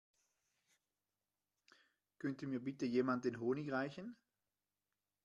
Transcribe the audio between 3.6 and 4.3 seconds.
reichen?